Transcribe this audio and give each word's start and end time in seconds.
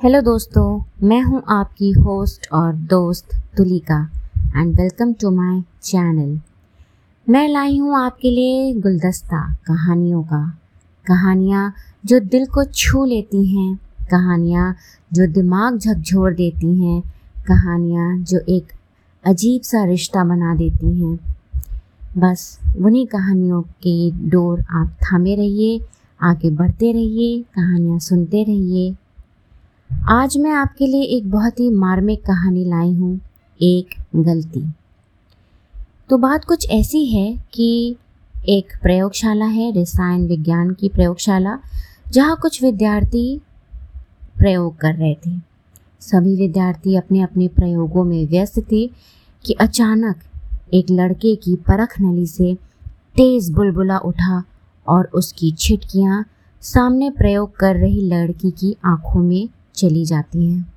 Hello 0.00 0.20
दोस्तों। 0.20 1.06
मैं 1.08 1.20
हूँ 1.22 1.42
आपकी 1.48 1.90
होस्ट 1.92 2.46
और 2.52 2.72
दोस्त 2.88 3.34
Tulika 3.56 3.98
and 4.56 4.74
welcome 4.80 5.12
to 5.12 5.30
my 5.30 5.62
channel 5.82 6.38
मैं 7.26 7.46
लाई 7.48 7.78
हूँ 7.78 7.96
आपके 7.98 8.30
लिए 8.30 8.74
गुलदस्ता, 8.74 9.38
कहानियों 9.66 10.22
का। 10.22 10.40
कहानियाँ 11.06 11.72
जो 12.04 12.18
दिल 12.20 12.44
को 12.46 12.64
छू 12.64 13.04
लेती 13.04 13.44
हैं, 13.46 13.76
कहानियाँ 14.10 14.74
जो 15.12 15.26
दिमाग 15.32 15.78
झकझोर 15.78 16.34
देती 16.34 16.74
हैं, 16.80 17.00
कहानियाँ 17.48 18.18
जो 18.22 18.40
एक 18.48 18.72
अजीब 19.24 19.62
सा 19.62 19.84
रिश्ता 19.84 20.24
बना 20.24 20.54
देती 20.54 20.94
हैं। 21.00 21.18
बस 22.18 22.58
उन्हीं 22.76 23.06
कहानियों 23.06 23.62
की 23.62 24.10
डोर 24.30 24.60
आप 24.60 24.96
थामे 25.02 25.36
रहिए, 25.36 25.80
आगे 26.20 26.50
बढ़ते 26.50 26.92
रहिए, 26.92 27.42
कहानियाँ 27.54 27.98
सुनते 27.98 28.42
रहिए 28.42 28.94
आज 30.02 30.38
मैं 30.38 30.50
आपके 30.50 30.86
लिए 30.86 31.02
एक 31.02 31.30
बहुत 31.30 31.60
ही 31.60 31.70
मार्मिक 31.70 32.20
कहानी 32.20 32.64
लाई 32.64 32.92
हूँ, 32.92 33.20
एक 33.62 33.86
गलती। 34.16 34.64
तो 36.10 36.18
बात 36.18 36.44
कुछ 36.44 36.70
ऐसी 36.70 37.06
है 37.06 37.44
कि 37.52 37.96
एक 38.48 38.66
प्रयोगशाला 38.82 39.44
है, 39.44 39.82
रसायन 39.82 40.26
विज्ञान 40.26 40.74
की 40.74 40.88
प्रयोगशाला, 40.88 41.58
जहाँ 42.10 42.36
कुछ 42.36 42.62
विद्यार्थी 42.62 43.40
प्रयोग 44.38 44.76
कर 44.76 44.94
रहे 44.94 45.14
थे। 45.14 45.38
सभी 46.00 46.36
विद्यार्थी 46.36 46.96
अपने 46.96 47.22
अपने 47.22 47.48
प्रयोगों 47.48 48.04
में 48.04 48.26
व्यस्त 48.26 48.58
थे 48.72 48.90
कि 49.44 49.52
अचानक 49.52 50.16
एक 50.74 50.86
लड़के 50.90 51.36
की 51.36 51.56
परख 51.56 52.00
नली 52.00 52.26
से 52.26 52.54
तेज़ 53.16 53.52
बुलबुला 53.52 53.98
उठा 53.98 54.44
और 54.88 55.10
उसकी 55.14 55.52
छिटकियाँ 55.58 56.24
सामने 56.60 57.10
प्रयोग 57.10 57.56
कर 57.56 57.76
रही 57.76 58.00
लड़की 58.00 58.50
की 58.50 58.76
आँखों 58.84 59.22
में 59.22 59.48
चली 59.74 60.04
जाती 60.04 60.52
हैं। 60.52 60.74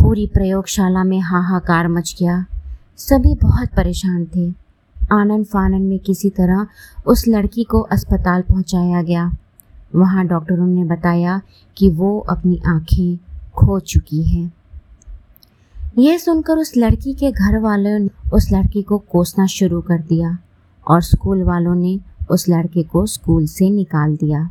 पूरी 0.00 0.26
प्रयोगशाला 0.26 1.04
में 1.04 1.20
हाहाकार 1.20 1.88
मच 1.88 2.16
गया। 2.20 2.46
सभी 2.96 3.34
बहुत 3.34 3.68
परेशान 3.68 4.26
थे। 4.36 4.54
आनंद 5.12 5.46
फानन 5.46 5.82
में 5.82 5.98
किसी 5.98 6.30
तरह 6.30 6.66
उस 7.06 7.24
लड़की 7.28 7.64
को 7.64 7.80
अस्पताल 7.80 8.42
पहुँचाया 8.42 9.02
गया। 9.02 9.36
वहाँ 9.94 10.26
डॉक्टरों 10.26 10.66
ने 10.66 10.84
बताया 10.84 11.42
कि 11.76 11.90
वो 11.90 12.18
अपनी 12.18 12.62
आँखें 12.66 13.18
खो 13.56 13.80
चुकी 13.80 14.22
है। 14.22 14.52
यह 15.98 16.18
सुनकर 16.18 16.56
उस 16.56 16.72
लड़की 16.76 17.14
के 17.14 17.32
घर 17.32 17.58
वालों 17.58 17.98
ने 17.98 18.30
उस 18.32 18.52
लड़की 18.52 18.82
को 18.82 18.98
कोसना 18.98 19.46
शुरू 19.46 19.80
कर 19.80 19.98
दिया 19.98 20.38
और 20.88 21.02
स्कूल 21.02 21.42
वालों 21.42 21.74
ने 21.74 22.00
उस 22.30 22.48
लड़के 22.48 22.82
को 22.82 23.06
स्कूल 23.06 23.46
से 23.46 23.70
निकाल 23.70 24.16
दिया। 24.16 24.50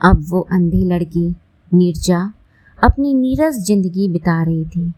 अब 0.00 0.24
वो 0.28 0.40
अंधी 0.40 0.84
लड़की, 0.84 1.36
नीरजा 1.74 2.32
अपनी 2.78 3.12
नीरस 3.14 3.56
ज़िंदगी 3.56 4.08
बिता 4.08 4.42
रही 4.42 4.64
थी, 4.64 4.92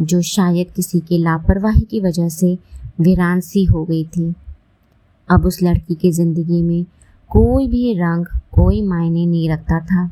जो 0.00 0.20
शायद 0.22 0.70
किसी 0.70 1.00
के 1.00 1.18
लापरवाही 1.18 1.80
की 1.80 2.00
वजह 2.00 2.28
से 2.28 2.56
वीरान 3.00 3.40
सी 3.40 3.64
हो 3.64 3.84
गई 3.84 4.04
थी। 4.06 4.32
अब 5.28 5.46
उस 5.46 5.62
लड़की 5.62 5.94
की 5.94 6.10
ज़िंदगी 6.12 6.62
में 6.62 6.84
कोई 7.30 7.66
भी 7.68 7.92
रंग, 7.94 8.26
कोई 8.52 8.82
मायने 8.82 9.26
नहीं 9.26 9.48
रखता 9.50 9.80
था। 9.80 10.08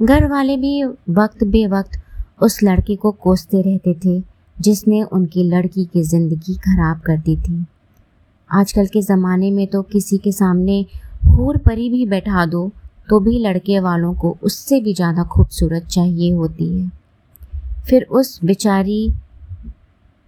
घर 0.00 0.26
वाले 0.28 0.56
भी 0.56 0.82
वक्त 1.10 1.44
बे 1.44 1.66
वक्त 1.66 2.00
उस 2.42 2.58
लड़के 2.62 2.96
को 2.96 3.10
कोसते 3.12 3.62
रहते 3.62 3.94
थे, 4.04 4.22
जिसने 4.56 5.02
उनकी 5.02 5.44
लड़की 5.44 5.84
की 5.84 6.02
ज़िंदगी 6.02 6.54
खराब 6.56 7.00
कर 7.00 7.18
दी 7.18 7.36
थी। 7.36 7.64
आजकल 8.50 8.86
के 8.86 9.00
ज़माने 9.02 9.50
में 9.50 9.66
तो 9.66 9.82
किसी 9.82 10.18
के 10.18 10.32
सामने 10.32 10.84
हूर 11.26 11.58
परी 11.58 11.88
भी 11.90 12.06
बैठा 12.06 12.46
दो 12.46 12.70
तो 13.08 13.18
भी 13.20 13.38
लड़के 13.38 13.78
वालों 13.80 14.12
को 14.14 14.36
उससे 14.42 14.80
भी 14.80 14.94
ज़्यादा 14.94 15.24
खूबसूरत 15.24 15.86
चाहिए 15.86 16.32
होती 16.32 16.68
है। 16.68 16.90
फिर 17.88 18.02
उस 18.10 18.38
बेचारी 18.44 19.12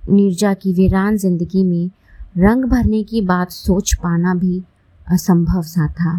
निर्जा 0.03 0.53
की 0.55 0.73
वीरान 0.73 1.17
ज़िंदगी 1.17 1.63
में 1.65 1.91
रंग 2.39 2.65
भरने 2.65 3.03
की 3.05 3.21
बात 3.23 3.51
सोच 3.51 3.95
पाना 3.95 4.35
भी 4.35 4.63
असंभव 5.07 5.63
सा 5.65 5.87
था। 5.91 6.19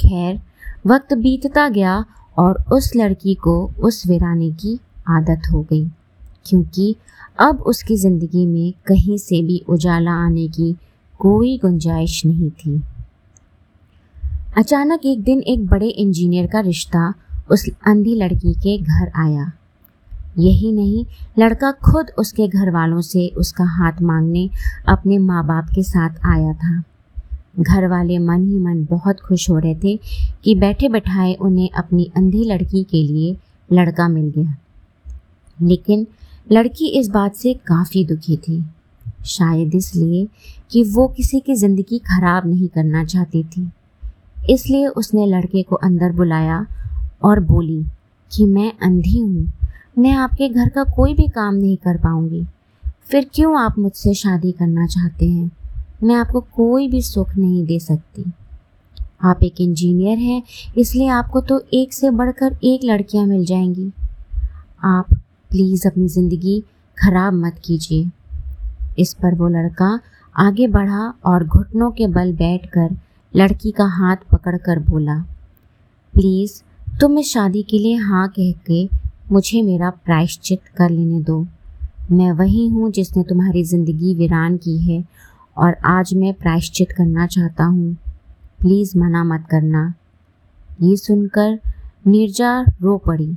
खैर, 0.00 0.40
वक्त 0.86 1.14
बीतता 1.14 1.68
गया 1.68 2.04
और 2.36 2.64
उस 2.72 2.90
लड़की 2.96 3.34
को 3.36 3.54
उस 3.80 4.06
वीराने 4.06 4.50
की 4.52 4.78
आदत 5.10 5.50
हो 5.52 5.62
गई, 5.62 5.84
क्योंकि 6.46 6.94
अब 7.40 7.60
उसकी 7.62 7.96
ज़िंदगी 7.96 8.46
में 8.46 8.72
कहीं 8.86 9.18
से 9.18 9.42
भी 9.42 9.62
उजाला 9.68 10.12
आने 10.24 10.48
की 10.48 10.72
कोई 11.20 11.56
गुंजाइश 11.58 12.24
नहीं 12.26 12.50
थी। 12.50 12.82
अचानक 14.56 15.00
एक 15.06 15.22
दिन 15.22 15.40
एक 15.40 15.66
बड़े 15.66 15.88
इंजीनियर 15.88 16.46
का 16.46 16.60
रिश्ता 16.60 17.14
उस 17.50 17.68
अंधी 17.86 18.14
लड़की 18.14 18.52
के 18.54 18.76
घर 18.78 19.10
आया। 19.16 19.52
यही 20.38 20.72
नहीं, 20.72 21.04
लड़का 21.38 21.72
खुद 21.72 22.10
उसके 22.18 22.48
घर 22.48 22.70
वालों 22.70 23.00
से 23.00 23.28
उसका 23.28 23.64
हाथ 23.64 23.92
मांगने 24.02 24.50
अपने 24.88 25.18
माँ 25.18 25.46
बाप 25.46 25.66
के 25.74 25.82
साथ 25.82 26.10
आया 26.24 26.52
था। 26.52 26.82
घर 27.60 27.86
वाले 27.86 28.18
मन 28.18 28.44
ही 28.44 28.58
मन 28.58 28.84
बहुत 28.84 29.20
खुश 29.20 29.50
हो 29.50 29.58
रहे 29.58 29.74
थे 29.74 30.00
कि 30.44 30.54
बैठे 30.54 30.88
बैठाए 30.88 31.34
उन्हें 31.34 31.70
अपनी 31.70 32.10
अंधी 32.16 32.44
लड़की 32.44 32.84
के 32.84 33.02
लिए 33.02 33.36
लड़का 33.72 34.08
मिल 34.08 34.32
गया। 34.36 34.56
लेकिन 35.62 36.06
लड़की 36.52 36.88
इस 36.88 37.08
बात 37.08 37.34
से 37.34 37.54
काफ़ी 37.54 38.04
दुखी 38.04 38.36
थी। 38.36 38.64
शायद 39.24 39.74
इसलिए 39.74 40.28
कि 40.70 40.82
वो 40.82 41.08
किसी 41.08 41.40
की 41.40 41.54
ज़िंदगी 41.54 41.98
खराब 41.98 42.46
नहीं 42.46 42.68
करना 42.68 43.04
चाहती 43.04 43.44
थी। 43.44 43.70
इसलिए 44.50 44.86
उसने 44.86 45.26
लड़के 45.26 45.62
को 45.62 45.76
अंदर 45.76 46.12
बुलाया 46.12 46.66
और 47.22 47.40
बोली 47.40 47.84
कि 48.30 48.46
मैं 48.46 48.72
अंधी 48.82 49.18
हूँ। 49.18 49.52
मैं 49.98 50.12
आपके 50.12 50.48
घर 50.48 50.68
का 50.68 50.84
कोई 50.84 51.14
भी 51.14 51.28
काम 51.28 51.54
नहीं 51.54 51.76
कर 51.76 51.96
पाऊँगी। 51.96 52.46
फिर 53.10 53.30
क्यों 53.34 53.60
आप 53.60 53.78
मुझसे 53.78 54.14
शादी 54.14 54.52
करना 54.52 54.86
चाहते 54.86 55.28
हैं? 55.28 55.50
मैं 56.02 56.14
आपको 56.14 56.40
कोई 56.40 56.88
भी 56.88 57.02
सुख 57.02 57.36
नहीं 57.36 57.64
दे 57.66 57.78
सकती। 57.78 58.32
आप 59.22 59.42
एक 59.42 59.60
इंजीनियर 59.60 60.18
हैं, 60.18 60.42
इसलिए 60.78 61.08
आपको 61.08 61.40
तो 61.40 61.62
एक 61.74 61.92
से 61.92 62.10
बढ़कर 62.10 62.56
एक 62.64 62.80
लड़कियाँ 62.84 63.26
मिल 63.26 63.44
जाएँगी। 63.44 63.92
आप 64.84 65.14
प्लीज़ 65.50 65.88
अपनी 65.88 66.08
ज़िंदगी 66.08 66.60
खराब 66.98 67.32
मत 67.32 67.60
कीजिए। 67.64 68.10
इस 68.98 69.14
पर 69.14 69.34
वो 69.34 69.48
लड़का 69.48 70.00
आगे 70.36 70.66
बढ़ा 70.66 71.14
और 71.24 71.44
घुटनों 71.44 71.90
के 71.90 72.06
बल 72.06 72.32
बैठकर 72.32 72.96
लड़की 73.34 73.70
का 73.70 73.84
हाथ 73.90 74.16
पकड़कर 74.32 74.78
बोला, 74.80 75.14
प्लीज़, 76.14 76.52
तुम 77.00 77.18
इस 77.18 77.32
शादी 77.32 77.62
के 77.62 77.78
लिए 77.78 77.96
हाँ 77.98 78.28
कह 78.30 78.52
के 78.66 78.84
मुझे 79.32 79.62
मेरा 79.62 79.90
प्रायश्चित 79.90 80.60
कर 80.76 80.90
लेने 80.90 81.20
दो। 81.20 81.40
मैं 82.12 82.30
वही 82.32 82.66
हूँ 82.68 82.90
जिसने 82.92 83.22
तुम्हारी 83.22 83.62
ज़िंदगी 83.64 84.14
वीरान 84.14 84.56
की 84.56 84.76
है 84.80 85.02
और 85.56 85.76
आज 85.86 86.12
मैं 86.14 86.32
प्रायश्चित 86.34 86.92
करना 86.92 87.26
चाहता 87.26 87.64
हूँ। 87.64 87.94
प्लीज़ 88.60 88.96
मना 88.98 89.24
मत 89.24 89.46
करना। 89.50 89.92
ये 90.82 90.96
सुनकर 90.96 91.58
निर्जा 92.06 92.60
रो 92.82 92.96
पड़ी। 92.98 93.30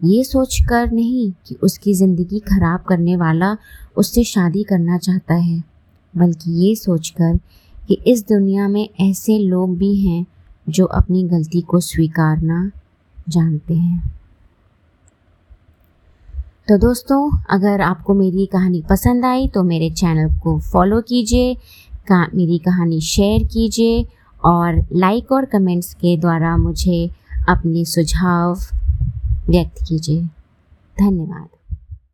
ये 0.00 0.22
सोचकर 0.24 0.90
नहीं 0.92 1.30
कि 1.46 1.54
उसकी 1.62 1.94
ज़िंदगी 1.94 2.38
खराब 2.48 2.84
करने 2.88 3.16
वाला 3.16 3.56
उससे 3.96 4.24
शादी 4.24 4.62
करना 4.64 4.98
चाहता 4.98 5.34
है, 5.34 5.62
बल्कि 6.14 6.50
ये 6.60 6.74
सोचकर 6.76 7.38
कि 7.88 7.94
इस 8.06 8.26
दुनिया 8.28 8.68
में 8.68 8.88
ऐसे 9.00 9.38
लोग 9.38 9.76
भी 9.78 9.94
हैं 9.96 10.24
जो 10.68 10.84
अपनी 10.84 11.22
गलती 11.24 11.60
को 11.60 11.80
स्वीकारना 11.80 12.70
जानते 13.28 13.74
हैं। 13.74 14.16
तो 16.68 16.76
दोस्तों, 16.78 17.30
अगर 17.50 17.80
आपको 17.80 18.14
मेरी 18.14 18.46
कहानी 18.46 18.82
पसंद 18.90 19.24
आई 19.24 19.48
तो 19.48 19.62
मेरे 19.62 19.90
चैनल 19.90 20.34
को 20.34 20.58
फॉलो 20.62 21.00
कीजिए, 21.00 21.54
का 22.08 22.26
मेरी 22.34 22.58
कहानी 22.58 23.00
शेयर 23.00 23.46
कीजिए 23.46 24.06
और 24.44 24.84
लाइक 24.92 25.32
और 25.32 25.44
कमेंट्स 25.44 25.94
के 25.94 26.16
द्वारा 26.16 26.56
मुझे 26.56 27.10
अपने 27.48 27.84
सुझाव 27.84 28.58
व्यक्त 29.48 29.84
कीजिए। 29.88 30.22
धन्यवाद। 30.96 31.55